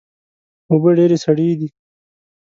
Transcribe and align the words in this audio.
اوبه 0.69 0.89
ډیرې 0.97 1.17
سړې 1.25 1.47
دي 1.59 1.67